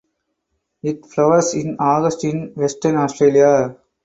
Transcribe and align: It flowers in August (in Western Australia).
It 0.81 1.05
flowers 1.05 1.53
in 1.53 1.77
August 1.77 2.23
(in 2.23 2.53
Western 2.55 2.95
Australia). 2.95 3.77